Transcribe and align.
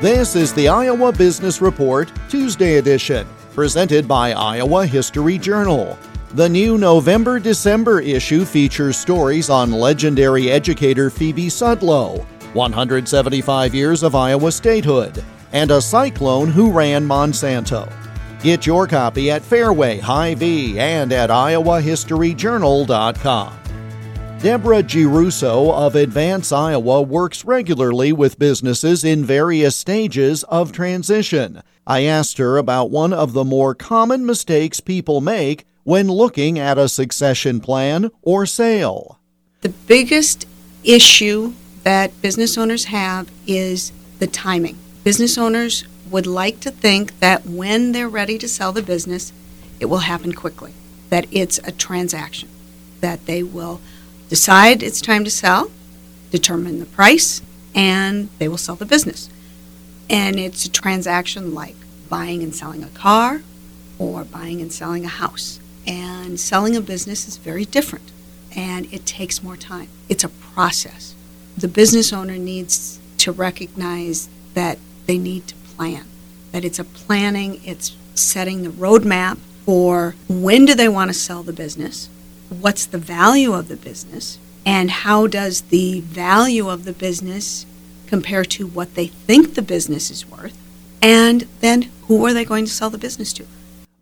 This 0.00 0.36
is 0.36 0.52
the 0.52 0.68
Iowa 0.68 1.10
Business 1.10 1.60
Report, 1.60 2.12
Tuesday 2.28 2.76
edition, 2.76 3.26
presented 3.52 4.06
by 4.06 4.30
Iowa 4.30 4.86
History 4.86 5.38
Journal. 5.38 5.98
The 6.34 6.48
new 6.48 6.78
November 6.78 7.40
December 7.40 7.98
issue 7.98 8.44
features 8.44 8.96
stories 8.96 9.50
on 9.50 9.72
legendary 9.72 10.52
educator 10.52 11.10
Phoebe 11.10 11.48
Sudlow, 11.48 12.24
175 12.54 13.74
years 13.74 14.04
of 14.04 14.14
Iowa 14.14 14.52
statehood, 14.52 15.24
and 15.50 15.72
a 15.72 15.82
cyclone 15.82 16.52
who 16.52 16.70
ran 16.70 17.04
Monsanto. 17.04 17.92
Get 18.40 18.66
your 18.66 18.86
copy 18.86 19.32
at 19.32 19.42
Fareway, 19.42 19.98
Hy-Vee, 19.98 20.78
and 20.78 21.12
at 21.12 21.30
iowahistoryjournal.com. 21.30 23.67
Deborah 24.40 24.84
Giruso 24.84 25.72
of 25.72 25.96
Advance 25.96 26.52
Iowa 26.52 27.02
works 27.02 27.44
regularly 27.44 28.12
with 28.12 28.38
businesses 28.38 29.02
in 29.02 29.24
various 29.24 29.74
stages 29.74 30.44
of 30.44 30.70
transition. 30.70 31.60
I 31.88 32.04
asked 32.04 32.38
her 32.38 32.56
about 32.56 32.88
one 32.90 33.12
of 33.12 33.32
the 33.32 33.44
more 33.44 33.74
common 33.74 34.24
mistakes 34.24 34.78
people 34.78 35.20
make 35.20 35.66
when 35.82 36.06
looking 36.06 36.56
at 36.56 36.78
a 36.78 36.88
succession 36.88 37.58
plan 37.58 38.12
or 38.22 38.46
sale. 38.46 39.18
The 39.62 39.70
biggest 39.70 40.46
issue 40.84 41.54
that 41.82 42.22
business 42.22 42.56
owners 42.56 42.84
have 42.84 43.28
is 43.44 43.90
the 44.20 44.28
timing. 44.28 44.78
Business 45.02 45.36
owners 45.36 45.84
would 46.12 46.28
like 46.28 46.60
to 46.60 46.70
think 46.70 47.18
that 47.18 47.44
when 47.44 47.90
they're 47.90 48.08
ready 48.08 48.38
to 48.38 48.48
sell 48.48 48.70
the 48.70 48.82
business, 48.82 49.32
it 49.80 49.86
will 49.86 49.98
happen 49.98 50.32
quickly, 50.32 50.74
that 51.10 51.26
it's 51.32 51.58
a 51.64 51.72
transaction, 51.72 52.48
that 53.00 53.26
they 53.26 53.42
will 53.42 53.80
decide 54.28 54.82
it's 54.82 55.00
time 55.00 55.24
to 55.24 55.30
sell, 55.30 55.70
determine 56.30 56.78
the 56.78 56.86
price, 56.86 57.42
and 57.74 58.28
they 58.38 58.48
will 58.48 58.58
sell 58.58 58.76
the 58.76 58.86
business. 58.86 59.28
And 60.10 60.38
it's 60.38 60.64
a 60.64 60.70
transaction 60.70 61.54
like 61.54 61.76
buying 62.08 62.42
and 62.42 62.54
selling 62.54 62.82
a 62.82 62.88
car 62.88 63.42
or 63.98 64.24
buying 64.24 64.60
and 64.60 64.72
selling 64.72 65.04
a 65.04 65.08
house. 65.08 65.60
And 65.86 66.38
selling 66.38 66.76
a 66.76 66.80
business 66.80 67.26
is 67.28 67.36
very 67.36 67.64
different 67.64 68.10
and 68.54 68.92
it 68.92 69.06
takes 69.06 69.42
more 69.42 69.56
time. 69.56 69.88
It's 70.08 70.24
a 70.24 70.28
process. 70.28 71.14
The 71.56 71.68
business 71.68 72.12
owner 72.12 72.36
needs 72.36 72.98
to 73.18 73.32
recognize 73.32 74.28
that 74.54 74.78
they 75.06 75.18
need 75.18 75.46
to 75.48 75.54
plan, 75.54 76.04
that 76.52 76.64
it's 76.64 76.78
a 76.78 76.84
planning, 76.84 77.60
it's 77.64 77.96
setting 78.14 78.62
the 78.62 78.70
roadmap 78.70 79.38
for 79.64 80.14
when 80.28 80.64
do 80.64 80.74
they 80.74 80.88
want 80.88 81.10
to 81.10 81.14
sell 81.14 81.42
the 81.42 81.52
business, 81.52 82.08
what's 82.48 82.86
the 82.86 82.98
value 82.98 83.52
of 83.52 83.68
the 83.68 83.76
business 83.76 84.38
and 84.64 84.90
how 84.90 85.26
does 85.26 85.62
the 85.62 86.00
value 86.00 86.68
of 86.68 86.84
the 86.84 86.92
business 86.92 87.66
compare 88.06 88.44
to 88.44 88.66
what 88.66 88.94
they 88.94 89.06
think 89.06 89.54
the 89.54 89.62
business 89.62 90.10
is 90.10 90.26
worth? 90.26 90.56
And 91.00 91.42
then 91.60 91.82
who 92.02 92.24
are 92.26 92.32
they 92.32 92.44
going 92.44 92.64
to 92.64 92.70
sell 92.70 92.90
the 92.90 92.98
business 92.98 93.32
to? 93.34 93.46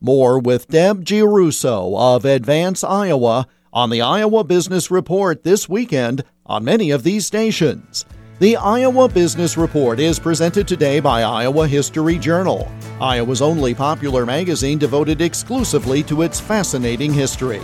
More 0.00 0.38
with 0.38 0.68
deb 0.68 1.04
giruso 1.04 1.96
of 1.96 2.24
advance 2.24 2.84
iowa 2.84 3.46
on 3.72 3.90
the 3.90 4.00
iowa 4.00 4.44
business 4.44 4.90
report 4.90 5.42
this 5.42 5.68
weekend 5.68 6.24
on 6.46 6.64
many 6.64 6.90
of 6.90 7.02
these 7.02 7.26
stations. 7.26 8.04
The 8.38 8.56
Iowa 8.56 9.08
Business 9.08 9.56
Report 9.56 9.98
is 9.98 10.18
presented 10.18 10.68
today 10.68 11.00
by 11.00 11.22
Iowa 11.22 11.66
History 11.66 12.18
Journal, 12.18 12.70
Iowa's 13.00 13.40
only 13.40 13.74
popular 13.74 14.26
magazine 14.26 14.76
devoted 14.76 15.22
exclusively 15.22 16.02
to 16.02 16.20
its 16.20 16.38
fascinating 16.38 17.14
history. 17.14 17.62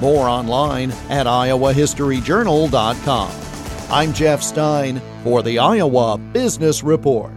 More 0.00 0.28
online 0.28 0.92
at 1.08 1.26
iowahistoryjournal.com. 1.26 3.30
I'm 3.90 4.12
Jeff 4.12 4.42
Stein 4.42 5.00
for 5.24 5.42
the 5.42 5.58
Iowa 5.58 6.18
Business 6.18 6.82
Report. 6.82 7.32